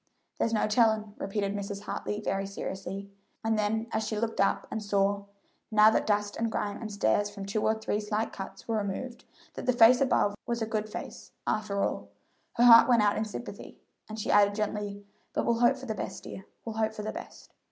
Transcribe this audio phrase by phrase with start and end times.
[0.39, 1.81] "There's no tellin'," repeated Mrs.
[1.83, 3.11] Hartley very seriously;
[3.43, 5.25] and then as she looked up and saw,
[5.69, 8.77] now that dust and grime and the stains from two or three slight cuts were
[8.77, 12.09] removed, that the face above was a good face, after all,
[12.53, 13.77] her heart went out in sympathy,
[14.09, 17.11] and she added gently, "but we'll hope for the best, dear we'll hope for the
[17.13, 17.51] best.